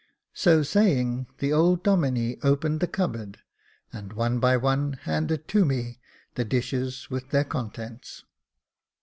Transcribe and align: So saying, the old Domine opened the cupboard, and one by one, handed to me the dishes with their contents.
So 0.33 0.63
saying, 0.63 1.27
the 1.37 1.53
old 1.53 1.83
Domine 1.83 2.39
opened 2.41 2.79
the 2.79 2.87
cupboard, 2.87 3.37
and 3.93 4.13
one 4.13 4.39
by 4.39 4.57
one, 4.57 4.93
handed 5.03 5.47
to 5.49 5.63
me 5.63 5.99
the 6.33 6.43
dishes 6.43 7.11
with 7.11 7.29
their 7.29 7.45
contents. 7.45 8.23